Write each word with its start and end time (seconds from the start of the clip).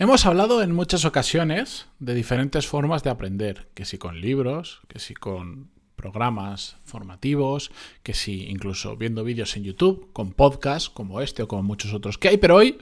Hemos 0.00 0.26
hablado 0.26 0.62
en 0.62 0.72
muchas 0.72 1.04
ocasiones 1.04 1.88
de 1.98 2.14
diferentes 2.14 2.68
formas 2.68 3.02
de 3.02 3.10
aprender, 3.10 3.66
que 3.74 3.84
si 3.84 3.98
con 3.98 4.20
libros, 4.20 4.80
que 4.86 5.00
si 5.00 5.12
con 5.12 5.70
programas 5.96 6.76
formativos, 6.84 7.72
que 8.04 8.14
si 8.14 8.48
incluso 8.48 8.96
viendo 8.96 9.24
vídeos 9.24 9.56
en 9.56 9.64
YouTube, 9.64 10.08
con 10.12 10.34
podcasts 10.34 10.88
como 10.88 11.20
este 11.20 11.42
o 11.42 11.48
como 11.48 11.64
muchos 11.64 11.92
otros 11.92 12.16
que 12.16 12.28
hay, 12.28 12.36
pero 12.36 12.54
hoy 12.54 12.78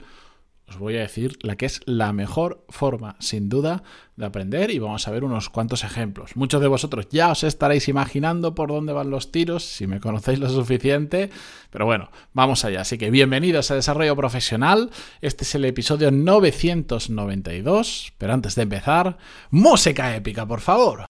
os 0.69 0.77
voy 0.77 0.97
a 0.97 1.01
decir 1.01 1.37
la 1.41 1.55
que 1.55 1.65
es 1.65 1.81
la 1.85 2.13
mejor 2.13 2.65
forma, 2.69 3.15
sin 3.19 3.49
duda, 3.49 3.83
de 4.15 4.25
aprender 4.25 4.71
y 4.71 4.79
vamos 4.79 5.07
a 5.07 5.11
ver 5.11 5.23
unos 5.23 5.49
cuantos 5.49 5.83
ejemplos. 5.83 6.35
Muchos 6.35 6.61
de 6.61 6.67
vosotros 6.67 7.07
ya 7.09 7.31
os 7.31 7.43
estaréis 7.43 7.87
imaginando 7.87 8.53
por 8.53 8.69
dónde 8.69 8.93
van 8.93 9.09
los 9.09 9.31
tiros, 9.31 9.63
si 9.63 9.87
me 9.87 9.99
conocéis 9.99 10.39
lo 10.39 10.49
suficiente, 10.49 11.29
pero 11.69 11.85
bueno, 11.85 12.11
vamos 12.33 12.65
allá. 12.65 12.81
Así 12.81 12.97
que 12.97 13.11
bienvenidos 13.11 13.71
a 13.71 13.75
Desarrollo 13.75 14.15
Profesional. 14.15 14.91
Este 15.21 15.45
es 15.45 15.55
el 15.55 15.65
episodio 15.65 16.11
992, 16.11 18.13
pero 18.17 18.33
antes 18.33 18.55
de 18.55 18.63
empezar, 18.63 19.17
música 19.49 20.15
épica, 20.15 20.45
por 20.45 20.59
favor. 20.59 21.05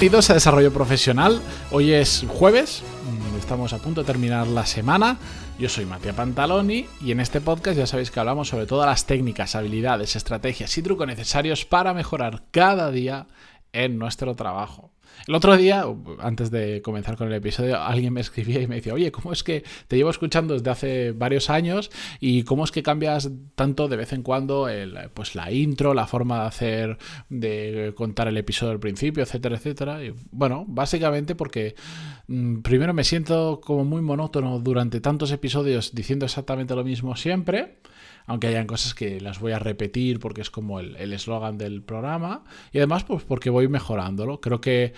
Bienvenidos 0.00 0.30
a 0.30 0.34
Desarrollo 0.34 0.72
Profesional. 0.72 1.42
Hoy 1.72 1.92
es 1.92 2.24
jueves, 2.26 2.82
mm, 3.04 3.36
estamos 3.36 3.74
a 3.74 3.78
punto 3.80 4.00
de 4.00 4.06
terminar 4.06 4.46
la 4.46 4.64
semana. 4.64 5.18
Yo 5.58 5.68
soy 5.68 5.84
Matías 5.84 6.14
Pantaloni 6.14 6.86
y 7.02 7.12
en 7.12 7.20
este 7.20 7.42
podcast 7.42 7.76
ya 7.76 7.86
sabéis 7.86 8.10
que 8.10 8.18
hablamos 8.18 8.48
sobre 8.48 8.64
todas 8.64 8.86
las 8.86 9.04
técnicas, 9.04 9.54
habilidades, 9.54 10.16
estrategias 10.16 10.78
y 10.78 10.82
trucos 10.82 11.06
necesarios 11.06 11.66
para 11.66 11.92
mejorar 11.92 12.44
cada 12.50 12.90
día 12.90 13.26
en 13.74 13.98
nuestro 13.98 14.34
trabajo. 14.36 14.90
El 15.26 15.34
otro 15.34 15.56
día, 15.56 15.84
antes 16.18 16.50
de 16.50 16.82
comenzar 16.82 17.16
con 17.16 17.28
el 17.28 17.34
episodio, 17.34 17.80
alguien 17.80 18.12
me 18.12 18.20
escribía 18.20 18.60
y 18.60 18.66
me 18.66 18.76
decía, 18.76 18.94
oye, 18.94 19.12
¿cómo 19.12 19.32
es 19.32 19.44
que 19.44 19.64
te 19.86 19.96
llevo 19.96 20.10
escuchando 20.10 20.54
desde 20.54 20.70
hace 20.70 21.12
varios 21.12 21.50
años 21.50 21.90
y 22.20 22.42
cómo 22.44 22.64
es 22.64 22.72
que 22.72 22.82
cambias 22.82 23.30
tanto 23.54 23.88
de 23.88 23.96
vez 23.96 24.12
en 24.12 24.22
cuando 24.22 24.68
el, 24.68 24.96
pues 25.14 25.34
la 25.34 25.52
intro, 25.52 25.94
la 25.94 26.06
forma 26.06 26.40
de 26.40 26.46
hacer, 26.46 26.98
de 27.28 27.92
contar 27.96 28.28
el 28.28 28.36
episodio 28.38 28.72
al 28.72 28.80
principio, 28.80 29.22
etcétera, 29.22 29.56
etcétera? 29.56 30.04
Y, 30.04 30.14
bueno, 30.30 30.64
básicamente 30.66 31.34
porque 31.34 31.74
mm, 32.26 32.60
primero 32.60 32.94
me 32.94 33.04
siento 33.04 33.60
como 33.62 33.84
muy 33.84 34.02
monótono 34.02 34.58
durante 34.58 35.00
tantos 35.00 35.32
episodios 35.32 35.94
diciendo 35.94 36.24
exactamente 36.24 36.74
lo 36.74 36.84
mismo 36.84 37.14
siempre 37.16 37.80
aunque 38.30 38.46
hayan 38.46 38.68
cosas 38.68 38.94
que 38.94 39.20
las 39.20 39.40
voy 39.40 39.50
a 39.50 39.58
repetir 39.58 40.20
porque 40.20 40.40
es 40.40 40.50
como 40.50 40.78
el 40.78 41.12
eslogan 41.12 41.58
del 41.58 41.82
programa, 41.82 42.44
y 42.70 42.78
además 42.78 43.02
pues 43.02 43.24
porque 43.24 43.50
voy 43.50 43.66
mejorándolo. 43.66 44.40
Creo 44.40 44.60
que, 44.60 44.92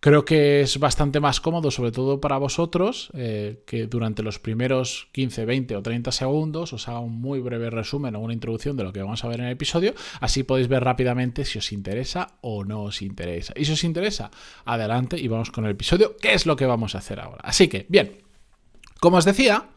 creo 0.00 0.24
que 0.24 0.62
es 0.62 0.78
bastante 0.78 1.20
más 1.20 1.38
cómodo, 1.42 1.70
sobre 1.70 1.92
todo 1.92 2.18
para 2.18 2.38
vosotros, 2.38 3.10
eh, 3.12 3.62
que 3.66 3.88
durante 3.88 4.22
los 4.22 4.38
primeros 4.38 5.08
15, 5.12 5.44
20 5.44 5.76
o 5.76 5.82
30 5.82 6.12
segundos 6.12 6.72
os 6.72 6.88
haga 6.88 7.00
un 7.00 7.20
muy 7.20 7.40
breve 7.40 7.68
resumen 7.68 8.16
o 8.16 8.20
una 8.20 8.32
introducción 8.32 8.74
de 8.78 8.84
lo 8.84 8.92
que 8.94 9.02
vamos 9.02 9.22
a 9.22 9.28
ver 9.28 9.40
en 9.40 9.46
el 9.48 9.52
episodio, 9.52 9.92
así 10.20 10.42
podéis 10.42 10.68
ver 10.68 10.82
rápidamente 10.82 11.44
si 11.44 11.58
os 11.58 11.72
interesa 11.72 12.38
o 12.40 12.64
no 12.64 12.84
os 12.84 13.02
interesa. 13.02 13.52
Y 13.54 13.66
si 13.66 13.72
os 13.72 13.84
interesa, 13.84 14.30
adelante 14.64 15.18
y 15.18 15.28
vamos 15.28 15.50
con 15.50 15.66
el 15.66 15.72
episodio, 15.72 16.16
¿qué 16.16 16.32
es 16.32 16.46
lo 16.46 16.56
que 16.56 16.64
vamos 16.64 16.94
a 16.94 16.98
hacer 16.98 17.20
ahora? 17.20 17.42
Así 17.42 17.68
que, 17.68 17.84
bien, 17.90 18.22
como 18.98 19.18
os 19.18 19.26
decía, 19.26 19.68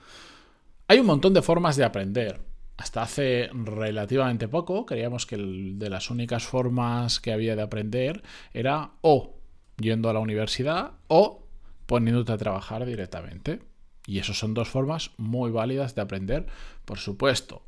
hay 0.87 0.99
un 0.99 1.07
montón 1.07 1.33
de 1.33 1.41
formas 1.41 1.75
de 1.75 1.83
aprender 1.83 2.50
hasta 2.81 3.03
hace 3.03 3.47
relativamente 3.53 4.47
poco 4.47 4.87
creíamos 4.87 5.27
que 5.27 5.37
de 5.37 5.89
las 5.89 6.09
únicas 6.09 6.43
formas 6.43 7.19
que 7.19 7.31
había 7.31 7.55
de 7.55 7.61
aprender 7.61 8.23
era 8.53 8.93
o 9.01 9.35
yendo 9.77 10.09
a 10.09 10.13
la 10.13 10.19
universidad 10.19 10.93
o 11.07 11.45
poniéndote 11.85 12.31
a 12.31 12.39
trabajar 12.39 12.87
directamente. 12.87 13.59
Y 14.07 14.17
eso 14.17 14.33
son 14.33 14.55
dos 14.55 14.67
formas 14.67 15.11
muy 15.17 15.51
válidas 15.51 15.93
de 15.93 16.01
aprender, 16.01 16.47
por 16.83 16.97
supuesto. 16.97 17.67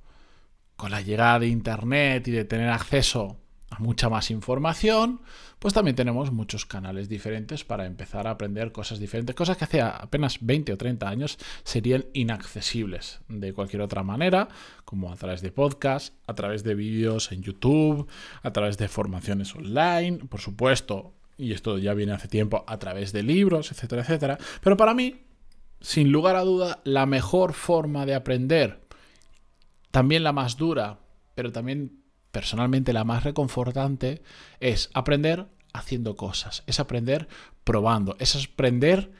Con 0.77 0.89
la 0.89 1.01
llegada 1.01 1.37
de 1.37 1.47
Internet 1.47 2.27
y 2.27 2.31
de 2.31 2.45
tener 2.45 2.69
acceso 2.69 3.37
mucha 3.79 4.09
más 4.09 4.31
información, 4.31 5.21
pues 5.59 5.73
también 5.73 5.95
tenemos 5.95 6.31
muchos 6.31 6.65
canales 6.65 7.09
diferentes 7.09 7.63
para 7.63 7.85
empezar 7.85 8.27
a 8.27 8.31
aprender 8.31 8.71
cosas 8.71 8.99
diferentes, 8.99 9.35
cosas 9.35 9.57
que 9.57 9.63
hace 9.63 9.81
apenas 9.81 10.37
20 10.41 10.73
o 10.73 10.77
30 10.77 11.07
años 11.07 11.37
serían 11.63 12.05
inaccesibles 12.13 13.21
de 13.27 13.53
cualquier 13.53 13.81
otra 13.81 14.03
manera, 14.03 14.49
como 14.85 15.11
a 15.11 15.15
través 15.15 15.41
de 15.41 15.51
podcast, 15.51 16.13
a 16.27 16.35
través 16.35 16.63
de 16.63 16.75
vídeos 16.75 17.31
en 17.31 17.43
YouTube, 17.43 18.07
a 18.41 18.51
través 18.51 18.77
de 18.77 18.87
formaciones 18.87 19.55
online, 19.55 20.19
por 20.29 20.41
supuesto, 20.41 21.13
y 21.37 21.53
esto 21.53 21.77
ya 21.77 21.93
viene 21.93 22.13
hace 22.13 22.27
tiempo, 22.27 22.63
a 22.67 22.77
través 22.77 23.11
de 23.11 23.23
libros, 23.23 23.71
etcétera, 23.71 24.01
etcétera. 24.01 24.37
Pero 24.61 24.77
para 24.77 24.93
mí, 24.93 25.21
sin 25.79 26.11
lugar 26.11 26.35
a 26.35 26.41
duda, 26.43 26.81
la 26.83 27.05
mejor 27.05 27.53
forma 27.53 28.05
de 28.05 28.15
aprender, 28.15 28.81
también 29.91 30.23
la 30.23 30.33
más 30.33 30.57
dura, 30.57 30.99
pero 31.35 31.51
también 31.51 32.02
personalmente 32.33 32.93
la 32.93 33.03
más 33.03 33.23
reconfortante 33.23 34.23
es 34.59 34.89
aprender 34.95 35.45
haciendo 35.71 36.15
cosas, 36.15 36.63
es 36.65 36.79
aprender 36.79 37.27
probando, 37.63 38.15
es 38.19 38.35
aprender 38.35 39.11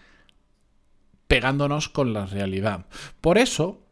pegándonos 1.28 1.90
con 1.90 2.12
la 2.12 2.25
realidad. 2.25 2.88
Por 3.22 3.38
eso, 3.38 3.85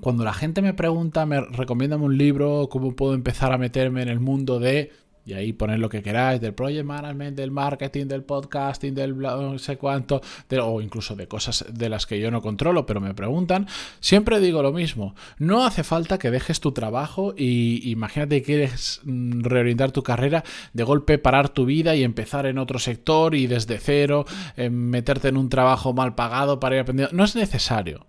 cuando 0.00 0.24
la 0.24 0.32
gente 0.32 0.62
me 0.62 0.72
pregunta, 0.72 1.26
me 1.26 1.42
recomienda 1.42 1.98
un 1.98 2.16
libro, 2.16 2.70
cómo 2.70 2.96
puedo 2.96 3.12
empezar 3.12 3.52
a 3.52 3.58
meterme 3.58 4.00
en 4.00 4.08
el 4.08 4.18
mundo 4.18 4.58
de 4.58 4.92
y 5.24 5.34
ahí 5.34 5.52
poner 5.52 5.78
lo 5.78 5.88
que 5.88 6.02
queráis 6.02 6.40
del 6.40 6.54
project 6.54 6.84
management, 6.84 7.36
del 7.36 7.50
marketing, 7.50 8.06
del 8.06 8.24
podcasting, 8.24 8.94
del 8.94 9.16
no 9.18 9.58
sé 9.58 9.76
cuánto, 9.76 10.20
o 10.62 10.80
incluso 10.80 11.14
de 11.14 11.28
cosas 11.28 11.64
de 11.68 11.88
las 11.88 12.06
que 12.06 12.20
yo 12.20 12.30
no 12.30 12.42
controlo, 12.42 12.86
pero 12.86 13.00
me 13.00 13.14
preguntan. 13.14 13.66
Siempre 14.00 14.40
digo 14.40 14.62
lo 14.62 14.72
mismo. 14.72 15.14
No 15.38 15.64
hace 15.64 15.84
falta 15.84 16.18
que 16.18 16.30
dejes 16.30 16.60
tu 16.60 16.72
trabajo 16.72 17.34
y 17.36 17.90
imagínate 17.90 18.40
que 18.40 18.46
quieres 18.46 19.00
mm, 19.04 19.42
reorientar 19.42 19.92
tu 19.92 20.02
carrera, 20.02 20.44
de 20.72 20.84
golpe 20.84 21.18
parar 21.18 21.48
tu 21.48 21.64
vida 21.64 21.94
y 21.94 22.04
empezar 22.04 22.46
en 22.46 22.58
otro 22.58 22.78
sector 22.78 23.34
y 23.34 23.46
desde 23.46 23.78
cero 23.78 24.24
eh, 24.56 24.70
meterte 24.70 25.28
en 25.28 25.36
un 25.36 25.48
trabajo 25.48 25.92
mal 25.92 26.14
pagado 26.14 26.60
para 26.60 26.76
ir 26.76 26.82
aprendiendo. 26.82 27.16
No 27.16 27.24
es 27.24 27.36
necesario. 27.36 28.06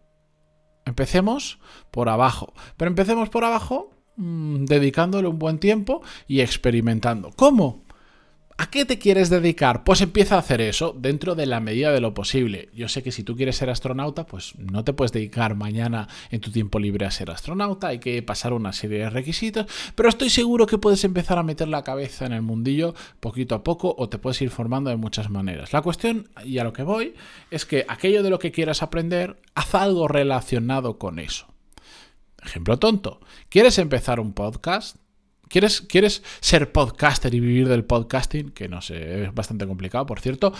Empecemos 0.86 1.60
por 1.92 2.10
abajo. 2.10 2.54
Pero 2.78 2.90
empecemos 2.90 3.30
por 3.30 3.46
abajo 3.46 3.92
Mm, 4.16 4.66
dedicándole 4.66 5.28
un 5.28 5.40
buen 5.40 5.58
tiempo 5.58 6.04
y 6.28 6.42
experimentando. 6.42 7.32
¿Cómo? 7.36 7.84
¿A 8.56 8.70
qué 8.70 8.86
te 8.86 9.00
quieres 9.00 9.32
dedicar? 9.32 9.84
Pues 9.84 10.02
empieza 10.02 10.36
a 10.36 10.40
hacer 10.40 10.62
eso 10.62 10.96
dentro 10.96 11.34
de 11.34 11.48
la 11.48 11.60
medida 11.60 11.92
de 11.92 12.00
lo 12.00 12.14
posible. 12.14 12.70
Yo 12.76 12.88
sé 12.88 13.02
que 13.02 13.12
si 13.12 13.24
tú 13.24 13.36
quieres 13.36 13.56
ser 13.56 13.72
astronauta, 13.72 14.28
pues 14.28 14.54
no 14.60 14.84
te 14.84 14.94
puedes 14.94 15.12
dedicar 15.12 15.56
mañana 15.56 16.08
en 16.30 16.40
tu 16.40 16.52
tiempo 16.52 16.78
libre 16.78 17.08
a 17.08 17.12
ser 17.12 17.32
astronauta, 17.32 17.88
hay 17.88 17.98
que 17.98 18.22
pasar 18.22 18.54
una 18.54 18.72
serie 18.72 19.00
de 19.00 19.10
requisitos, 19.10 19.66
pero 19.96 20.08
estoy 20.08 20.30
seguro 20.30 20.68
que 20.68 20.78
puedes 20.78 21.04
empezar 21.04 21.40
a 21.40 21.44
meter 21.44 21.68
la 21.68 21.84
cabeza 21.84 22.28
en 22.28 22.34
el 22.34 22.44
mundillo 22.44 22.94
poquito 23.20 23.56
a 23.56 23.64
poco 23.64 23.96
o 23.98 24.08
te 24.08 24.20
puedes 24.20 24.40
ir 24.44 24.52
formando 24.52 24.92
de 24.92 24.98
muchas 24.98 25.32
maneras. 25.32 25.74
La 25.74 25.82
cuestión, 25.82 26.30
y 26.46 26.60
a 26.60 26.64
lo 26.64 26.74
que 26.74 26.84
voy, 26.84 27.16
es 27.50 27.66
que 27.66 27.86
aquello 27.88 28.22
de 28.22 28.30
lo 28.30 28.38
que 28.38 28.52
quieras 28.52 28.84
aprender, 28.84 29.42
haz 29.56 29.74
algo 29.74 30.08
relacionado 30.08 31.00
con 31.00 31.18
eso. 31.18 31.53
Ejemplo 32.44 32.78
tonto. 32.80 33.20
¿Quieres 33.50 33.78
empezar 33.78 34.20
un 34.20 34.34
podcast? 34.34 34.98
¿Quieres, 35.48 35.82
¿Quieres 35.82 36.24
ser 36.40 36.72
podcaster 36.72 37.34
y 37.34 37.40
vivir 37.40 37.68
del 37.68 37.86
podcasting? 37.86 38.52
Que 38.52 38.68
no 38.68 38.82
sé, 38.82 39.24
es 39.24 39.34
bastante 39.34 39.68
complicado, 39.68 40.06
por 40.06 40.20
cierto. 40.20 40.54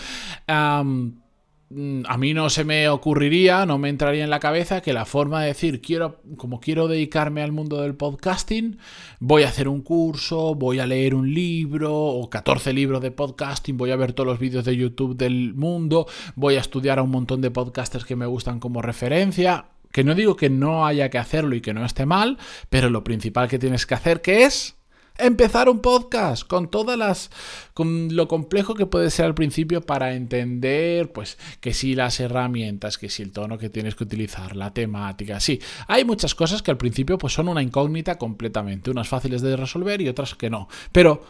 Mm, 1.70 2.02
a 2.06 2.18
mí 2.18 2.34
no 2.34 2.50
se 2.50 2.62
me 2.62 2.88
ocurriría, 2.88 3.66
no 3.66 3.78
me 3.78 3.88
entraría 3.88 4.22
en 4.22 4.30
la 4.30 4.38
cabeza 4.38 4.80
que 4.80 4.92
la 4.92 5.06
forma 5.06 5.40
de 5.40 5.48
decir, 5.48 5.80
quiero, 5.80 6.20
como 6.36 6.60
quiero 6.60 6.86
dedicarme 6.88 7.42
al 7.42 7.52
mundo 7.52 7.80
del 7.80 7.96
podcasting, 7.96 8.78
voy 9.18 9.42
a 9.42 9.48
hacer 9.48 9.68
un 9.68 9.80
curso, 9.80 10.54
voy 10.54 10.78
a 10.78 10.86
leer 10.86 11.14
un 11.14 11.32
libro 11.34 11.92
o 11.92 12.30
14 12.30 12.72
libros 12.72 13.00
de 13.00 13.10
podcasting, 13.10 13.76
voy 13.76 13.90
a 13.90 13.96
ver 13.96 14.12
todos 14.12 14.26
los 14.28 14.38
vídeos 14.38 14.64
de 14.64 14.76
YouTube 14.76 15.16
del 15.16 15.54
mundo, 15.54 16.06
voy 16.36 16.56
a 16.56 16.60
estudiar 16.60 16.98
a 16.98 17.02
un 17.02 17.10
montón 17.10 17.40
de 17.40 17.50
podcasters 17.50 18.04
que 18.04 18.14
me 18.14 18.26
gustan 18.26 18.60
como 18.60 18.82
referencia. 18.82 19.66
Que 19.94 20.02
no 20.02 20.16
digo 20.16 20.34
que 20.34 20.50
no 20.50 20.84
haya 20.84 21.08
que 21.08 21.18
hacerlo 21.18 21.54
y 21.54 21.60
que 21.60 21.72
no 21.72 21.84
esté 21.86 22.04
mal, 22.04 22.36
pero 22.68 22.90
lo 22.90 23.04
principal 23.04 23.46
que 23.46 23.60
tienes 23.60 23.86
que 23.86 23.94
hacer 23.94 24.22
que 24.22 24.42
es 24.42 24.74
empezar 25.18 25.68
un 25.68 25.78
podcast 25.78 26.44
con 26.44 26.68
todas 26.68 26.98
las 26.98 27.30
con 27.74 28.16
lo 28.16 28.26
complejo 28.26 28.74
que 28.74 28.86
puede 28.86 29.08
ser 29.10 29.26
al 29.26 29.36
principio 29.36 29.82
para 29.82 30.14
entender 30.14 31.12
pues 31.12 31.38
que 31.60 31.72
si 31.72 31.94
las 31.94 32.18
herramientas, 32.18 32.98
que 32.98 33.08
si 33.08 33.22
el 33.22 33.30
tono 33.30 33.56
que 33.56 33.70
tienes 33.70 33.94
que 33.94 34.02
utilizar, 34.02 34.56
la 34.56 34.74
temática, 34.74 35.38
sí, 35.38 35.60
hay 35.86 36.04
muchas 36.04 36.34
cosas 36.34 36.60
que 36.60 36.72
al 36.72 36.76
principio 36.76 37.16
pues 37.16 37.32
son 37.32 37.46
una 37.46 37.62
incógnita 37.62 38.18
completamente, 38.18 38.90
unas 38.90 39.06
fáciles 39.06 39.42
de 39.42 39.56
resolver 39.56 40.00
y 40.00 40.08
otras 40.08 40.34
que 40.34 40.50
no, 40.50 40.66
pero 40.90 41.22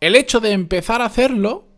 el 0.00 0.16
hecho 0.16 0.40
de 0.40 0.52
empezar 0.52 1.02
a 1.02 1.04
hacerlo 1.04 1.71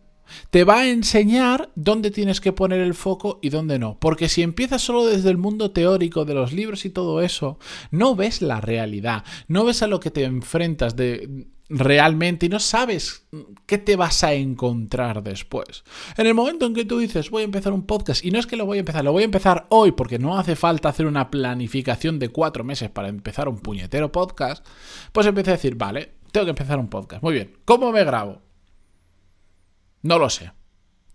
te 0.49 0.63
va 0.63 0.79
a 0.79 0.89
enseñar 0.89 1.71
dónde 1.75 2.11
tienes 2.11 2.41
que 2.41 2.53
poner 2.53 2.79
el 2.79 2.93
foco 2.93 3.39
y 3.41 3.49
dónde 3.49 3.79
no. 3.79 3.97
Porque 3.99 4.29
si 4.29 4.41
empiezas 4.41 4.81
solo 4.81 5.05
desde 5.05 5.29
el 5.29 5.37
mundo 5.37 5.71
teórico 5.71 6.25
de 6.25 6.33
los 6.33 6.53
libros 6.53 6.85
y 6.85 6.89
todo 6.89 7.21
eso, 7.21 7.59
no 7.91 8.15
ves 8.15 8.41
la 8.41 8.61
realidad, 8.61 9.23
no 9.47 9.65
ves 9.65 9.83
a 9.83 9.87
lo 9.87 9.99
que 9.99 10.11
te 10.11 10.23
enfrentas 10.23 10.95
de 10.95 11.47
realmente 11.69 12.45
y 12.45 12.49
no 12.49 12.59
sabes 12.59 13.27
qué 13.65 13.77
te 13.77 13.95
vas 13.95 14.23
a 14.23 14.33
encontrar 14.33 15.23
después. 15.23 15.83
En 16.17 16.27
el 16.27 16.33
momento 16.33 16.65
en 16.65 16.73
que 16.73 16.85
tú 16.85 16.99
dices 16.99 17.29
voy 17.29 17.41
a 17.41 17.45
empezar 17.45 17.73
un 17.73 17.85
podcast 17.85 18.23
y 18.23 18.31
no 18.31 18.39
es 18.39 18.45
que 18.45 18.55
lo 18.55 18.65
voy 18.65 18.77
a 18.77 18.81
empezar, 18.81 19.03
lo 19.03 19.11
voy 19.11 19.23
a 19.23 19.25
empezar 19.25 19.65
hoy 19.69 19.91
porque 19.91 20.19
no 20.19 20.37
hace 20.37 20.55
falta 20.55 20.89
hacer 20.89 21.05
una 21.05 21.31
planificación 21.31 22.19
de 22.19 22.29
cuatro 22.29 22.63
meses 22.63 22.89
para 22.89 23.07
empezar 23.07 23.49
un 23.49 23.59
puñetero 23.59 24.11
podcast, 24.11 24.65
pues 25.11 25.25
empecé 25.27 25.51
a 25.51 25.53
decir, 25.53 25.75
vale, 25.75 26.11
tengo 26.31 26.45
que 26.45 26.51
empezar 26.51 26.79
un 26.79 26.89
podcast. 26.89 27.23
Muy 27.23 27.33
bien, 27.33 27.53
¿cómo 27.65 27.91
me 27.91 28.03
grabo? 28.03 28.41
No 30.05 30.19
lo 30.19 30.29
sé. 30.29 30.51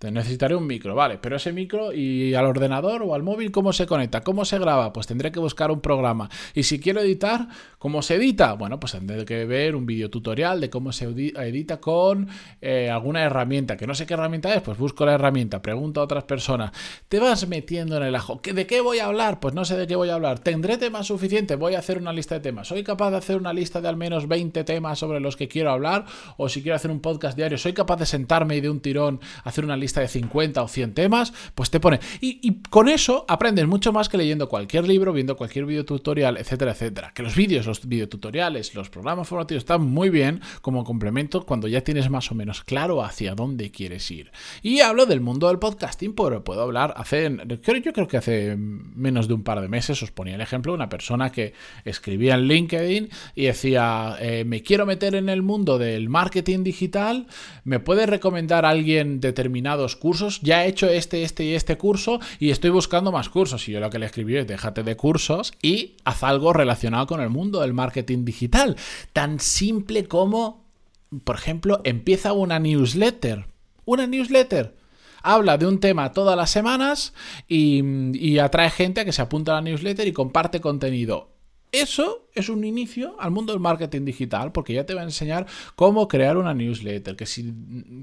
Necesitaré 0.00 0.54
un 0.54 0.66
micro, 0.66 0.94
vale, 0.94 1.18
pero 1.18 1.36
ese 1.36 1.52
micro 1.52 1.92
y 1.92 2.32
al 2.32 2.46
ordenador 2.46 3.02
o 3.02 3.14
al 3.14 3.22
móvil, 3.22 3.50
¿cómo 3.50 3.70
se 3.74 3.86
conecta? 3.86 4.22
¿Cómo 4.22 4.46
se 4.46 4.58
graba? 4.58 4.94
Pues 4.94 5.06
tendré 5.06 5.30
que 5.30 5.40
buscar 5.40 5.70
un 5.70 5.82
programa. 5.82 6.30
Y 6.54 6.62
si 6.62 6.80
quiero 6.80 7.00
editar, 7.00 7.48
¿cómo 7.78 8.00
se 8.00 8.14
edita? 8.14 8.54
Bueno, 8.54 8.80
pues 8.80 8.92
tendré 8.92 9.26
que 9.26 9.44
ver 9.44 9.76
un 9.76 9.84
video 9.84 10.08
tutorial 10.08 10.58
de 10.58 10.70
cómo 10.70 10.92
se 10.92 11.04
edita 11.04 11.80
con 11.80 12.28
eh, 12.62 12.88
alguna 12.88 13.22
herramienta. 13.24 13.76
Que 13.76 13.86
no 13.86 13.94
sé 13.94 14.06
qué 14.06 14.14
herramienta 14.14 14.54
es, 14.54 14.62
pues 14.62 14.78
busco 14.78 15.04
la 15.04 15.12
herramienta, 15.12 15.60
pregunto 15.60 16.00
a 16.00 16.04
otras 16.04 16.24
personas. 16.24 16.72
Te 17.10 17.18
vas 17.18 17.46
metiendo 17.46 17.98
en 17.98 18.04
el 18.04 18.14
ajo. 18.14 18.40
¿De 18.42 18.66
qué 18.66 18.80
voy 18.80 19.00
a 19.00 19.04
hablar? 19.04 19.38
Pues 19.38 19.52
no 19.52 19.66
sé 19.66 19.76
de 19.76 19.86
qué 19.86 19.96
voy 19.96 20.08
a 20.08 20.14
hablar. 20.14 20.38
¿Tendré 20.38 20.78
temas 20.78 21.08
suficientes? 21.08 21.58
Voy 21.58 21.74
a 21.74 21.78
hacer 21.80 21.98
una 21.98 22.14
lista 22.14 22.36
de 22.36 22.40
temas. 22.40 22.68
¿Soy 22.68 22.82
capaz 22.84 23.10
de 23.10 23.18
hacer 23.18 23.36
una 23.36 23.52
lista 23.52 23.82
de 23.82 23.88
al 23.88 23.98
menos 23.98 24.28
20 24.28 24.64
temas 24.64 24.98
sobre 24.98 25.20
los 25.20 25.36
que 25.36 25.46
quiero 25.46 25.72
hablar? 25.72 26.06
O 26.38 26.48
si 26.48 26.62
quiero 26.62 26.76
hacer 26.76 26.90
un 26.90 27.00
podcast 27.00 27.36
diario, 27.36 27.58
¿soy 27.58 27.74
capaz 27.74 27.96
de 27.96 28.06
sentarme 28.06 28.56
y 28.56 28.62
de 28.62 28.70
un 28.70 28.80
tirón 28.80 29.20
hacer 29.44 29.62
una 29.62 29.76
lista 29.76 29.89
de 29.98 30.06
50 30.06 30.62
o 30.62 30.68
100 30.68 30.94
temas, 30.94 31.32
pues 31.56 31.70
te 31.70 31.80
pone. 31.80 31.98
Y, 32.20 32.60
con 32.70 32.88
eso 32.88 33.24
aprendes 33.26 33.66
mucho 33.66 33.92
más 33.92 34.08
que 34.08 34.16
leyendo 34.16 34.48
cualquier 34.48 34.86
libro, 34.86 35.12
viendo 35.12 35.36
cualquier 35.36 35.66
video 35.66 35.84
tutorial, 35.84 36.36
etcétera, 36.36 36.70
etcétera. 36.70 37.12
Que 37.12 37.24
los 37.24 37.34
vídeos, 37.34 37.66
los 37.66 37.86
videotutoriales, 37.88 38.74
los 38.74 38.90
programas 38.90 39.26
formativos 39.26 39.62
están 39.62 39.82
muy 39.82 40.10
bien 40.10 40.40
como 40.62 40.84
complemento 40.84 41.44
cuando 41.44 41.66
ya 41.66 41.80
tienes 41.80 42.10
más 42.10 42.30
o 42.30 42.34
menos 42.36 42.62
claro 42.62 43.02
hacia 43.02 43.34
dónde 43.34 43.72
quieres 43.72 44.08
ir. 44.10 44.30
Y 44.62 44.80
hablo 44.80 45.06
del 45.06 45.20
mundo 45.20 45.48
del 45.48 45.58
podcasting, 45.58 46.14
pero 46.14 46.44
puedo 46.44 46.62
hablar 46.62 46.94
hace, 46.96 47.36
yo 47.46 47.92
creo 47.92 48.08
que 48.08 48.16
hace 48.16 48.56
menos 48.56 49.26
de 49.26 49.34
un 49.34 49.42
par 49.42 49.60
de 49.60 49.68
meses 49.68 50.02
os 50.02 50.10
ponía 50.10 50.34
el 50.34 50.40
ejemplo 50.40 50.72
de 50.72 50.76
una 50.76 50.88
persona 50.88 51.32
que 51.32 51.54
escribía 51.84 52.34
en 52.34 52.42
LinkedIn 52.42 53.08
y 53.34 53.44
decía, 53.46 54.16
eh, 54.20 54.44
me 54.44 54.62
quiero 54.62 54.86
meter 54.86 55.14
en 55.14 55.28
el 55.28 55.42
mundo 55.42 55.78
del 55.78 56.08
marketing 56.08 56.62
digital, 56.62 57.26
¿me 57.64 57.80
puede 57.80 58.06
recomendar 58.06 58.64
a 58.64 58.70
alguien 58.70 59.20
determinado 59.20 59.79
cursos, 59.96 60.40
ya 60.42 60.64
he 60.64 60.68
hecho 60.68 60.88
este, 60.88 61.22
este 61.22 61.44
y 61.44 61.54
este 61.54 61.76
curso 61.76 62.20
y 62.38 62.50
estoy 62.50 62.70
buscando 62.70 63.12
más 63.12 63.28
cursos. 63.28 63.68
Y 63.68 63.72
yo 63.72 63.80
lo 63.80 63.90
que 63.90 63.98
le 63.98 64.06
escribí 64.06 64.36
es 64.36 64.46
déjate 64.46 64.82
de 64.82 64.96
cursos 64.96 65.52
y 65.62 65.96
haz 66.04 66.22
algo 66.22 66.52
relacionado 66.52 67.06
con 67.06 67.20
el 67.20 67.30
mundo 67.30 67.60
del 67.60 67.72
marketing 67.72 68.24
digital. 68.24 68.76
Tan 69.12 69.40
simple 69.40 70.06
como, 70.06 70.64
por 71.24 71.36
ejemplo, 71.36 71.80
empieza 71.84 72.32
una 72.32 72.58
newsletter. 72.58 73.46
Una 73.84 74.06
newsletter 74.06 74.76
habla 75.22 75.58
de 75.58 75.66
un 75.66 75.80
tema 75.80 76.12
todas 76.12 76.36
las 76.36 76.50
semanas 76.50 77.12
y, 77.46 77.82
y, 78.14 78.38
atrae 78.38 78.70
gente 78.70 79.00
a 79.00 79.04
que 79.04 79.12
se 79.12 79.22
apunta 79.22 79.52
a 79.52 79.56
la 79.56 79.60
newsletter 79.62 80.06
y 80.08 80.12
comparte 80.12 80.60
contenido. 80.60 81.30
Eso 81.72 82.26
es 82.34 82.48
un 82.48 82.64
inicio 82.64 83.16
al 83.18 83.30
mundo 83.30 83.52
del 83.52 83.60
marketing 83.60 84.04
digital 84.04 84.52
porque 84.52 84.74
ya 84.74 84.86
te 84.86 84.94
va 84.94 85.00
a 85.00 85.04
enseñar 85.04 85.46
cómo 85.74 86.08
crear 86.08 86.36
una 86.36 86.54
newsletter, 86.54 87.16
que 87.16 87.26
si, 87.26 87.52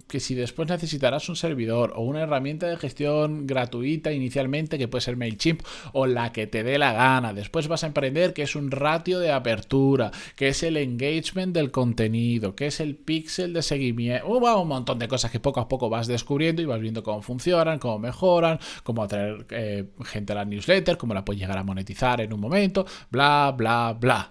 que 0.08 0.20
si 0.20 0.36
después 0.36 0.70
necesitarás 0.70 1.30
un 1.30 1.36
servidor 1.36 1.94
o 1.96 2.02
una 2.02 2.22
herramienta 2.22 2.68
de 2.68 2.78
gestión 2.78 3.48
gratuita 3.48 4.12
inicialmente 4.12 4.78
que 4.78 4.88
puede 4.88 5.02
ser 5.02 5.18
MailChimp 5.18 5.62
o 5.94 6.06
la 6.06 6.32
que 6.32 6.48
te 6.48 6.64
dé 6.64 6.78
la 6.78 6.94
gana. 6.94 7.34
Después 7.34 7.68
vas 7.68 7.84
a 7.84 7.88
emprender 7.88 8.34
que 8.34 8.44
es 8.44 8.56
un 8.56 8.72
ratio 8.72 9.20
de 9.20 9.32
apertura, 9.32 10.12
que 10.36 10.50
es 10.50 10.64
el 10.64 10.78
engagement 10.78 11.54
del 11.54 11.72
contenido, 11.72 12.56
que 12.56 12.68
es 12.68 12.80
el 12.80 12.96
pixel 12.96 13.54
de 13.54 13.62
seguimiento, 13.62 14.28
un 14.28 14.68
montón 14.68 15.00
de 15.00 15.08
cosas 15.08 15.32
que 15.32 15.40
poco 15.40 15.60
a 15.60 15.68
poco 15.68 15.90
vas 15.90 16.08
descubriendo 16.08 16.62
y 16.62 16.66
vas 16.66 16.80
viendo 16.80 17.04
cómo 17.04 17.22
funcionan, 17.22 17.80
cómo 17.80 18.00
mejoran, 18.00 18.60
cómo 18.84 19.04
atraer 19.04 19.46
eh, 19.50 19.86
gente 20.06 20.34
a 20.34 20.36
la 20.36 20.46
newsletter, 20.46 20.98
cómo 20.98 21.14
la 21.14 21.24
puedes 21.24 21.40
llegar 21.40 21.58
a 21.58 21.64
monetizar 21.64 22.22
en 22.22 22.34
un 22.34 22.40
momento, 22.40 22.86
bla, 23.10 23.54
bla, 23.56 23.96
bla. 24.00 24.27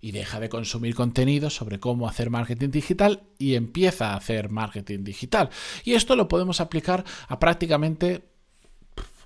Y 0.00 0.12
deja 0.12 0.40
de 0.40 0.48
consumir 0.48 0.94
contenido 0.94 1.50
sobre 1.50 1.78
cómo 1.78 2.08
hacer 2.08 2.30
marketing 2.30 2.70
digital 2.70 3.22
y 3.38 3.54
empieza 3.54 4.12
a 4.12 4.16
hacer 4.16 4.50
marketing 4.50 5.04
digital. 5.04 5.50
Y 5.84 5.92
esto 5.92 6.16
lo 6.16 6.28
podemos 6.28 6.60
aplicar 6.60 7.04
a 7.28 7.38
prácticamente 7.38 8.24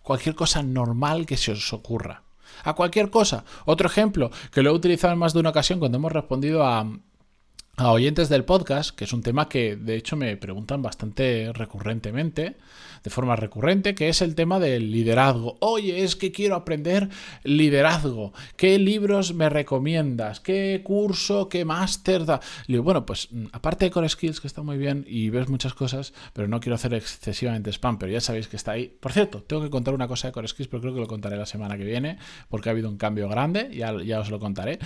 cualquier 0.03 0.35
cosa 0.35 0.63
normal 0.63 1.27
que 1.27 1.37
se 1.37 1.53
os 1.53 1.73
ocurra. 1.73 2.23
A 2.63 2.75
cualquier 2.75 3.11
cosa. 3.11 3.45
Otro 3.65 3.89
ejemplo, 3.89 4.31
que 4.53 4.63
lo 4.63 4.71
he 4.71 4.73
utilizado 4.73 5.13
en 5.13 5.19
más 5.19 5.33
de 5.33 5.41
una 5.41 5.51
ocasión 5.51 5.79
cuando 5.79 5.99
hemos 5.99 6.13
respondido 6.13 6.65
a, 6.65 6.87
a 7.77 7.91
oyentes 7.91 8.29
del 8.29 8.45
podcast, 8.45 8.97
que 8.97 9.05
es 9.05 9.13
un 9.13 9.23
tema 9.23 9.49
que 9.49 9.77
de 9.77 9.97
hecho 9.97 10.17
me 10.17 10.37
preguntan 10.37 10.83
bastante 10.83 11.51
recurrentemente, 11.53 12.57
de 13.03 13.11
forma 13.11 13.37
recurrente, 13.37 13.95
que 13.95 14.09
es 14.09 14.23
el 14.23 14.35
tema 14.35 14.59
del 14.59 14.91
liderazgo. 14.91 15.59
Oye, 15.61 16.05
es 16.05 16.17
que 16.17 16.33
quiero 16.33 16.55
aprender 16.55 17.09
liderazgo. 17.43 18.33
¿Qué 18.57 18.79
libros 18.79 19.35
me 19.35 19.51
recomiendas? 19.51 20.41
¿Qué 20.41 20.81
curso? 20.85 21.49
¿Qué 21.49 21.65
máster 21.65 22.25
bueno, 22.69 23.05
pues 23.05 23.29
mm, 23.31 23.47
aparte 23.53 23.87
de 23.87 23.91
Core 23.91 24.09
Skills, 24.09 24.41
que 24.41 24.47
está 24.47 24.63
muy 24.63 24.79
bien 24.79 25.05
y 25.09 25.31
ves 25.31 25.49
muchas 25.49 25.75
cosas, 25.75 26.15
pero 26.33 26.49
no 26.49 26.61
quiero 26.61 26.77
hacer 26.77 26.95
excesivamente 26.95 27.71
spam, 27.71 27.99
pero 27.99 28.13
ya 28.13 28.21
sabéis 28.21 28.49
que 28.49 28.57
está 28.57 28.73
ahí. 28.73 28.97
Por 29.01 29.13
cierto, 29.13 29.43
tengo 29.43 29.63
que 29.63 29.71
contar 29.71 29.95
una 29.95 30.09
cosa 30.09 30.29
de 30.29 30.33
Core 30.33 30.49
Skills, 30.49 30.69
pero 30.69 30.81
creo 30.81 30.95
que 30.95 31.01
lo 31.01 31.07
contaré 31.07 31.37
la 31.37 31.47
semana 31.47 31.77
que 31.77 31.85
viene, 31.85 32.19
porque 32.49 32.69
ha 32.69 32.73
habido 32.73 32.89
un 32.89 32.97
cambio 32.97 33.29
grande, 33.29 33.71
ya, 33.75 33.95
ya 34.03 34.21
os 34.21 34.31
lo 34.31 34.39
contaré. 34.39 34.79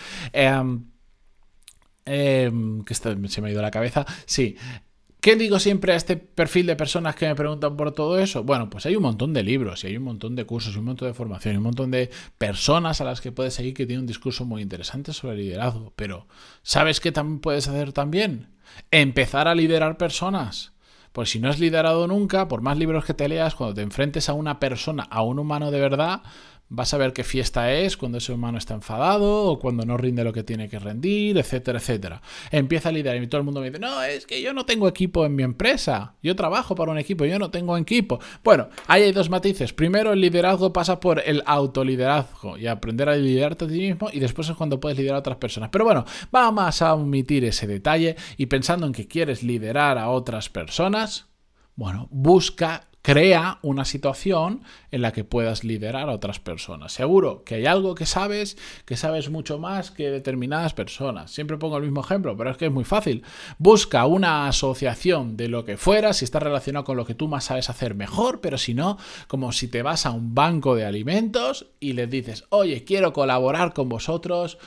Em, 2.08 2.84
que 2.84 2.94
se 2.94 3.40
me 3.40 3.48
ha 3.48 3.52
ido 3.52 3.62
la 3.62 3.70
cabeza. 3.70 4.06
Sí. 4.26 4.56
¿Qué 5.20 5.34
digo 5.34 5.58
siempre 5.58 5.92
a 5.92 5.96
este 5.96 6.16
perfil 6.16 6.66
de 6.66 6.76
personas 6.76 7.16
que 7.16 7.26
me 7.26 7.34
preguntan 7.34 7.76
por 7.76 7.90
todo 7.92 8.20
eso? 8.20 8.44
Bueno, 8.44 8.70
pues 8.70 8.86
hay 8.86 8.94
un 8.94 9.02
montón 9.02 9.34
de 9.34 9.42
libros 9.42 9.82
y 9.82 9.88
hay 9.88 9.96
un 9.96 10.04
montón 10.04 10.36
de 10.36 10.44
cursos, 10.44 10.74
y 10.74 10.78
un 10.78 10.84
montón 10.84 11.08
de 11.08 11.14
formación, 11.14 11.54
y 11.54 11.58
un 11.58 11.64
montón 11.64 11.90
de 11.90 12.08
personas 12.38 13.00
a 13.00 13.04
las 13.04 13.20
que 13.20 13.32
puedes 13.32 13.54
seguir 13.54 13.74
que 13.74 13.84
tienen 13.84 14.02
un 14.02 14.06
discurso 14.06 14.44
muy 14.44 14.62
interesante 14.62 15.12
sobre 15.12 15.36
liderazgo. 15.36 15.92
Pero, 15.96 16.28
¿sabes 16.62 17.00
qué 17.00 17.10
también 17.10 17.40
puedes 17.40 17.66
hacer 17.66 17.92
también? 17.92 18.50
Empezar 18.92 19.48
a 19.48 19.56
liderar 19.56 19.96
personas. 19.96 20.72
Pues 21.12 21.30
si 21.30 21.40
no 21.40 21.48
has 21.48 21.58
liderado 21.58 22.06
nunca, 22.06 22.46
por 22.46 22.60
más 22.60 22.78
libros 22.78 23.04
que 23.04 23.14
te 23.14 23.28
leas, 23.28 23.56
cuando 23.56 23.74
te 23.74 23.82
enfrentes 23.82 24.28
a 24.28 24.34
una 24.34 24.60
persona, 24.60 25.02
a 25.10 25.22
un 25.22 25.40
humano 25.40 25.72
de 25.72 25.80
verdad, 25.80 26.22
Vas 26.70 26.92
a 26.92 26.98
ver 26.98 27.14
qué 27.14 27.24
fiesta 27.24 27.72
es 27.72 27.96
cuando 27.96 28.18
ese 28.18 28.32
humano 28.32 28.58
está 28.58 28.74
enfadado 28.74 29.46
o 29.46 29.58
cuando 29.58 29.86
no 29.86 29.96
rinde 29.96 30.22
lo 30.22 30.34
que 30.34 30.42
tiene 30.42 30.68
que 30.68 30.78
rendir, 30.78 31.38
etcétera, 31.38 31.78
etcétera. 31.78 32.20
Empieza 32.50 32.90
a 32.90 32.92
liderar 32.92 33.22
y 33.22 33.26
todo 33.26 33.38
el 33.38 33.44
mundo 33.44 33.60
me 33.60 33.70
dice, 33.70 33.80
no, 33.80 34.02
es 34.02 34.26
que 34.26 34.42
yo 34.42 34.52
no 34.52 34.66
tengo 34.66 34.86
equipo 34.86 35.24
en 35.24 35.34
mi 35.34 35.42
empresa. 35.42 36.14
Yo 36.22 36.36
trabajo 36.36 36.74
para 36.74 36.92
un 36.92 36.98
equipo, 36.98 37.24
yo 37.24 37.38
no 37.38 37.50
tengo 37.50 37.76
equipo. 37.78 38.20
Bueno, 38.44 38.68
ahí 38.86 39.04
hay 39.04 39.12
dos 39.12 39.30
matices. 39.30 39.72
Primero, 39.72 40.12
el 40.12 40.20
liderazgo 40.20 40.72
pasa 40.72 41.00
por 41.00 41.22
el 41.24 41.42
autoliderazgo 41.46 42.58
y 42.58 42.66
aprender 42.66 43.08
a 43.08 43.16
liderarte 43.16 43.64
a 43.64 43.68
ti 43.68 43.78
mismo 43.78 44.10
y 44.12 44.20
después 44.20 44.48
es 44.50 44.56
cuando 44.56 44.78
puedes 44.78 44.98
liderar 44.98 45.16
a 45.16 45.20
otras 45.20 45.38
personas. 45.38 45.70
Pero 45.70 45.84
bueno, 45.86 46.04
vamos 46.30 46.82
a 46.82 46.94
omitir 46.94 47.44
ese 47.44 47.66
detalle 47.66 48.16
y 48.36 48.46
pensando 48.46 48.86
en 48.86 48.92
que 48.92 49.08
quieres 49.08 49.42
liderar 49.42 49.96
a 49.96 50.10
otras 50.10 50.50
personas, 50.50 51.28
bueno, 51.76 52.08
busca 52.10 52.88
crea 53.08 53.58
una 53.62 53.86
situación 53.86 54.60
en 54.90 55.00
la 55.00 55.12
que 55.12 55.24
puedas 55.24 55.64
liderar 55.64 56.10
a 56.10 56.12
otras 56.12 56.40
personas. 56.40 56.92
Seguro 56.92 57.42
que 57.42 57.54
hay 57.54 57.64
algo 57.64 57.94
que 57.94 58.04
sabes, 58.04 58.58
que 58.84 58.98
sabes 58.98 59.30
mucho 59.30 59.58
más 59.58 59.90
que 59.90 60.10
determinadas 60.10 60.74
personas. 60.74 61.30
Siempre 61.30 61.56
pongo 61.56 61.78
el 61.78 61.84
mismo 61.84 62.02
ejemplo, 62.02 62.36
pero 62.36 62.50
es 62.50 62.58
que 62.58 62.66
es 62.66 62.70
muy 62.70 62.84
fácil. 62.84 63.22
Busca 63.56 64.04
una 64.04 64.46
asociación 64.46 65.38
de 65.38 65.48
lo 65.48 65.64
que 65.64 65.78
fuera, 65.78 66.12
si 66.12 66.26
está 66.26 66.38
relacionado 66.38 66.84
con 66.84 66.98
lo 66.98 67.06
que 67.06 67.14
tú 67.14 67.28
más 67.28 67.44
sabes 67.44 67.70
hacer 67.70 67.94
mejor, 67.94 68.42
pero 68.42 68.58
si 68.58 68.74
no, 68.74 68.98
como 69.26 69.52
si 69.52 69.68
te 69.68 69.80
vas 69.80 70.04
a 70.04 70.10
un 70.10 70.34
banco 70.34 70.74
de 70.74 70.84
alimentos 70.84 71.64
y 71.80 71.94
les 71.94 72.10
dices, 72.10 72.44
oye, 72.50 72.84
quiero 72.84 73.14
colaborar 73.14 73.72
con 73.72 73.88
vosotros 73.88 74.58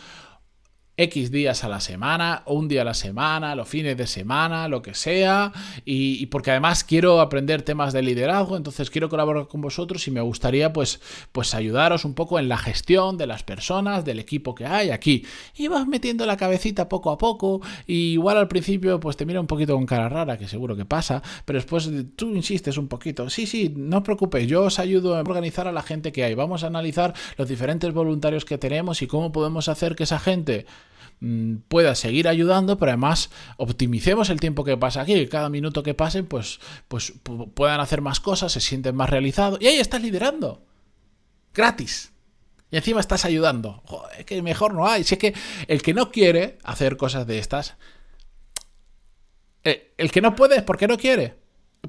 X 0.97 1.31
días 1.31 1.63
a 1.63 1.69
la 1.69 1.79
semana, 1.79 2.43
o 2.45 2.53
un 2.53 2.67
día 2.67 2.81
a 2.81 2.85
la 2.85 2.93
semana, 2.93 3.55
los 3.55 3.67
fines 3.67 3.97
de 3.97 4.07
semana, 4.07 4.67
lo 4.67 4.81
que 4.81 4.93
sea, 4.93 5.51
y, 5.85 6.25
porque 6.27 6.51
además 6.51 6.83
quiero 6.83 7.21
aprender 7.21 7.61
temas 7.63 7.93
de 7.93 8.01
liderazgo, 8.01 8.57
entonces 8.57 8.89
quiero 8.89 9.09
colaborar 9.09 9.47
con 9.47 9.61
vosotros 9.61 10.07
y 10.07 10.11
me 10.11 10.21
gustaría 10.21 10.73
pues, 10.73 10.99
pues 11.31 11.55
ayudaros 11.55 12.05
un 12.05 12.13
poco 12.13 12.39
en 12.39 12.49
la 12.49 12.57
gestión 12.57 13.17
de 13.17 13.25
las 13.25 13.41
personas, 13.43 14.05
del 14.05 14.19
equipo 14.19 14.53
que 14.53 14.65
hay 14.65 14.91
aquí. 14.91 15.25
Y 15.55 15.69
vas 15.69 15.87
metiendo 15.87 16.25
la 16.25 16.37
cabecita 16.37 16.89
poco 16.89 17.09
a 17.11 17.17
poco, 17.17 17.61
y 17.87 18.11
igual 18.13 18.37
al 18.37 18.47
principio 18.47 18.99
pues 18.99 19.17
te 19.17 19.25
mira 19.25 19.39
un 19.39 19.47
poquito 19.47 19.73
con 19.75 19.85
cara 19.85 20.09
rara, 20.09 20.37
que 20.37 20.47
seguro 20.47 20.75
que 20.75 20.85
pasa, 20.85 21.23
pero 21.45 21.57
después 21.57 21.89
tú 22.15 22.35
insistes 22.35 22.77
un 22.77 22.87
poquito, 22.87 23.29
sí, 23.29 23.47
sí, 23.47 23.73
no 23.75 23.97
os 23.97 24.03
preocupéis, 24.03 24.47
yo 24.47 24.63
os 24.63 24.77
ayudo 24.77 25.15
a 25.15 25.21
organizar 25.21 25.67
a 25.67 25.71
la 25.71 25.81
gente 25.81 26.11
que 26.11 26.23
hay, 26.25 26.35
vamos 26.35 26.63
a 26.63 26.67
analizar 26.67 27.13
los 27.37 27.47
diferentes 27.47 27.93
voluntarios 27.93 28.45
que 28.45 28.57
tenemos 28.57 29.01
y 29.01 29.07
cómo 29.07 29.31
podemos 29.31 29.69
hacer 29.69 29.95
que 29.95 30.03
esa 30.03 30.19
gente 30.19 30.65
pueda 31.67 31.95
seguir 31.95 32.27
ayudando, 32.27 32.77
pero 32.77 32.91
además 32.91 33.29
optimicemos 33.57 34.29
el 34.29 34.39
tiempo 34.39 34.63
que 34.63 34.77
pasa 34.77 35.01
aquí, 35.01 35.27
cada 35.27 35.49
minuto 35.49 35.83
que 35.83 35.93
pasen, 35.93 36.25
pues, 36.25 36.59
pues 36.87 37.13
puedan 37.53 37.79
hacer 37.79 38.01
más 38.01 38.19
cosas, 38.19 38.51
se 38.51 38.59
sienten 38.59 38.95
más 38.95 39.09
realizados, 39.09 39.59
y 39.61 39.67
ahí 39.67 39.77
estás 39.77 40.01
liderando. 40.01 40.65
Gratis. 41.53 42.11
Y 42.71 42.77
encima 42.77 43.01
estás 43.01 43.25
ayudando. 43.25 43.81
Joder, 43.85 44.25
que 44.25 44.41
mejor 44.41 44.73
no 44.73 44.87
hay. 44.87 45.03
Si 45.03 45.15
es 45.15 45.19
que 45.19 45.33
el 45.67 45.81
que 45.81 45.93
no 45.93 46.09
quiere 46.11 46.57
hacer 46.63 46.97
cosas 46.97 47.27
de 47.27 47.37
estas, 47.39 47.75
Eh, 49.63 49.93
el 49.97 50.11
que 50.11 50.21
no 50.21 50.35
puede 50.35 50.55
es 50.57 50.63
porque 50.63 50.87
no 50.87 50.97
quiere. 50.97 51.35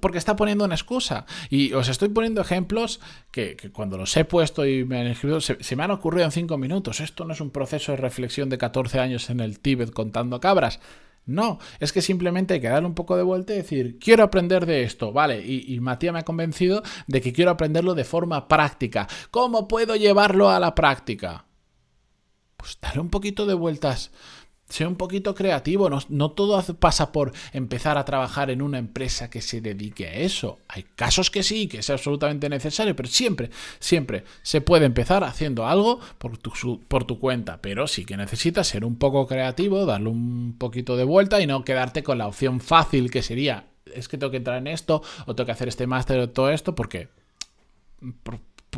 Porque 0.00 0.18
está 0.18 0.36
poniendo 0.36 0.64
una 0.64 0.74
excusa. 0.74 1.26
Y 1.50 1.72
os 1.74 1.88
estoy 1.88 2.08
poniendo 2.08 2.40
ejemplos 2.40 3.00
que, 3.30 3.56
cuando 3.72 3.98
los 3.98 4.16
he 4.16 4.24
puesto 4.24 4.66
y 4.66 4.84
me 4.84 5.00
han 5.00 5.06
escrito, 5.06 5.40
se, 5.40 5.76
me 5.76 5.82
han 5.82 5.90
ocurrido 5.90 6.24
en 6.24 6.32
5 6.32 6.56
minutos. 6.56 7.00
Esto 7.00 7.24
no 7.24 7.34
es 7.34 7.40
un 7.40 7.50
proceso 7.50 7.92
de 7.92 7.98
reflexión 7.98 8.48
de 8.48 8.58
14 8.58 9.00
años 9.00 9.28
en 9.28 9.40
el 9.40 9.60
Tíbet 9.60 9.92
contando 9.92 10.40
cabras. 10.40 10.80
No, 11.24 11.60
es 11.78 11.92
que 11.92 12.02
simplemente 12.02 12.54
hay 12.54 12.60
que 12.60 12.68
darle 12.68 12.88
un 12.88 12.94
poco 12.94 13.16
de 13.16 13.22
vuelta 13.22 13.52
y 13.52 13.58
decir, 13.58 13.98
quiero 14.00 14.24
aprender 14.24 14.66
de 14.66 14.82
esto, 14.82 15.12
¿vale? 15.12 15.40
Y, 15.46 15.72
y, 15.72 15.78
Matías 15.78 16.12
me 16.12 16.18
ha 16.18 16.24
convencido 16.24 16.82
de 17.06 17.20
que 17.20 17.32
quiero 17.32 17.52
aprenderlo 17.52 17.94
de 17.94 18.02
forma 18.02 18.48
práctica. 18.48 19.06
¿Cómo 19.30 19.68
puedo 19.68 19.94
llevarlo 19.94 20.50
a 20.50 20.58
la 20.58 20.74
práctica? 20.74 21.44
Pues 22.56 22.78
dale 22.80 23.00
un 23.00 23.10
poquito 23.10 23.46
de 23.46 23.54
vueltas 23.54 24.10
Sé 24.72 24.86
un 24.86 24.96
poquito 24.96 25.34
creativo, 25.34 25.90
no, 25.90 26.30
todo 26.30 26.62
pasa 26.76 27.12
por 27.12 27.32
empezar 27.52 27.98
a 27.98 28.06
trabajar 28.06 28.50
en 28.50 28.62
una 28.62 28.78
empresa 28.78 29.28
que 29.28 29.42
se 29.42 29.60
dedique 29.60 30.06
a 30.06 30.14
eso. 30.14 30.60
Hay 30.66 30.86
casos 30.96 31.30
que 31.30 31.42
sí, 31.42 31.68
que 31.68 31.80
es 31.80 31.90
absolutamente 31.90 32.48
necesario, 32.48 32.96
pero 32.96 33.06
siempre, 33.10 33.50
siempre 33.80 34.24
se 34.40 34.62
puede 34.62 34.86
empezar 34.86 35.24
haciendo 35.24 35.66
algo 35.66 36.00
por 36.16 36.38
tu, 36.38 36.80
por 36.88 37.04
tu 37.04 37.18
cuenta, 37.18 37.60
pero 37.60 37.86
sí 37.86 38.06
que 38.06 38.16
necesitas 38.16 38.66
ser 38.66 38.86
un 38.86 38.96
poco 38.96 39.26
creativo, 39.26 39.84
darle 39.84 40.08
un 40.08 40.56
poquito 40.56 40.96
de 40.96 41.04
vuelta 41.04 41.42
y 41.42 41.46
no 41.46 41.64
quedarte 41.64 42.02
con 42.02 42.16
la 42.16 42.26
opción 42.26 42.58
fácil 42.58 43.10
que 43.10 43.20
sería, 43.20 43.66
es 43.94 44.08
que 44.08 44.16
tengo 44.16 44.30
que 44.30 44.38
entrar 44.38 44.56
en 44.56 44.68
esto 44.68 45.02
o 45.26 45.34
tengo 45.34 45.44
que 45.44 45.52
hacer 45.52 45.68
este 45.68 45.86
máster 45.86 46.18
o 46.18 46.30
todo 46.30 46.48
esto, 46.48 46.74
porque 46.74 47.08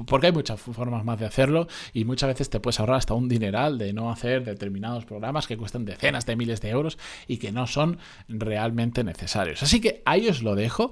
porque 0.02 0.26
hay 0.26 0.32
muchas 0.32 0.60
formas 0.60 1.04
más 1.04 1.20
de 1.20 1.26
hacerlo 1.26 1.68
y 1.92 2.04
muchas 2.04 2.28
veces 2.28 2.50
te 2.50 2.58
puedes 2.58 2.80
ahorrar 2.80 2.96
hasta 2.96 3.14
un 3.14 3.28
dineral 3.28 3.78
de 3.78 3.92
no 3.92 4.10
hacer 4.10 4.44
determinados 4.44 5.04
programas 5.04 5.46
que 5.46 5.56
cuestan 5.56 5.84
decenas 5.84 6.26
de 6.26 6.34
miles 6.34 6.60
de 6.60 6.70
euros 6.70 6.98
y 7.28 7.36
que 7.36 7.52
no 7.52 7.68
son 7.68 7.98
realmente 8.28 9.04
necesarios. 9.04 9.62
Así 9.62 9.80
que 9.80 10.02
ahí 10.04 10.28
os 10.28 10.42
lo 10.42 10.56
dejo. 10.56 10.90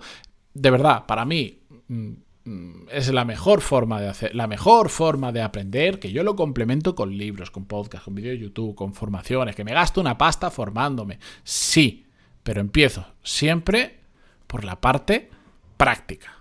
De 0.54 0.70
verdad, 0.70 1.06
para 1.06 1.24
mí 1.24 1.62
mm, 1.88 2.10
mm, 2.44 2.88
es 2.92 3.12
la 3.12 3.24
mejor 3.24 3.60
forma 3.60 4.00
de 4.00 4.08
hacer, 4.08 4.34
la 4.36 4.46
mejor 4.46 4.88
forma 4.88 5.32
de 5.32 5.42
aprender, 5.42 5.98
que 5.98 6.12
yo 6.12 6.22
lo 6.22 6.36
complemento 6.36 6.94
con 6.94 7.16
libros, 7.16 7.50
con 7.50 7.64
podcasts, 7.64 8.04
con 8.04 8.14
vídeos 8.14 8.38
de 8.38 8.44
YouTube, 8.44 8.76
con 8.76 8.94
formaciones, 8.94 9.56
que 9.56 9.64
me 9.64 9.74
gasto 9.74 10.00
una 10.00 10.16
pasta 10.16 10.50
formándome. 10.50 11.18
Sí, 11.42 12.06
pero 12.44 12.60
empiezo 12.60 13.04
siempre 13.24 13.98
por 14.46 14.62
la 14.62 14.80
parte 14.80 15.28
práctica. 15.76 16.36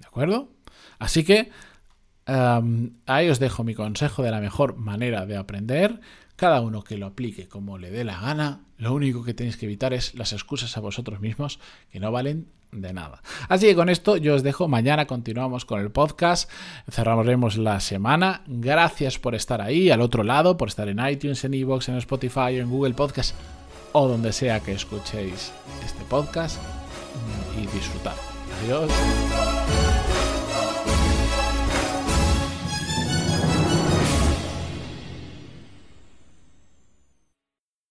¿De 0.00 0.06
acuerdo? 0.06 0.48
Así 0.98 1.24
que 1.24 1.50
ahí 2.26 3.28
os 3.28 3.38
dejo 3.38 3.64
mi 3.64 3.74
consejo 3.74 4.22
de 4.22 4.30
la 4.30 4.40
mejor 4.40 4.76
manera 4.76 5.26
de 5.26 5.36
aprender. 5.36 6.00
Cada 6.36 6.60
uno 6.60 6.82
que 6.82 6.98
lo 6.98 7.06
aplique 7.06 7.48
como 7.48 7.78
le 7.78 7.90
dé 7.90 8.04
la 8.04 8.20
gana. 8.20 8.60
Lo 8.76 8.92
único 8.92 9.24
que 9.24 9.32
tenéis 9.32 9.56
que 9.56 9.66
evitar 9.66 9.94
es 9.94 10.14
las 10.14 10.32
excusas 10.32 10.76
a 10.76 10.80
vosotros 10.80 11.20
mismos 11.20 11.58
que 11.90 11.98
no 11.98 12.12
valen 12.12 12.48
de 12.72 12.92
nada. 12.92 13.22
Así 13.48 13.66
que 13.66 13.74
con 13.74 13.88
esto 13.88 14.18
yo 14.18 14.34
os 14.34 14.42
dejo. 14.42 14.68
Mañana 14.68 15.06
continuamos 15.06 15.64
con 15.64 15.80
el 15.80 15.90
podcast. 15.90 16.50
Cerraremos 16.90 17.56
la 17.56 17.80
semana. 17.80 18.42
Gracias 18.46 19.18
por 19.18 19.34
estar 19.34 19.62
ahí, 19.62 19.90
al 19.90 20.02
otro 20.02 20.24
lado, 20.24 20.58
por 20.58 20.68
estar 20.68 20.88
en 20.88 20.98
iTunes, 21.06 21.42
en 21.44 21.54
Evox, 21.54 21.88
en 21.88 21.96
Spotify, 21.96 22.56
en 22.58 22.68
Google 22.68 22.92
Podcast 22.94 23.34
o 23.98 24.06
donde 24.06 24.30
sea 24.30 24.60
que 24.60 24.72
escuchéis 24.72 25.52
este 25.82 26.04
podcast 26.04 26.60
y 27.56 27.66
disfrutar. 27.74 28.14
Adiós. 28.62 29.55